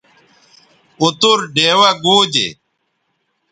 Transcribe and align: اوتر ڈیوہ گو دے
اوتر 1.01 1.37
ڈیوہ 1.53 1.91
گو 2.03 2.17
دے 2.33 2.47